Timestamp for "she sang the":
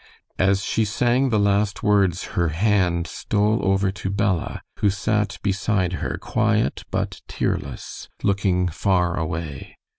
0.63-1.37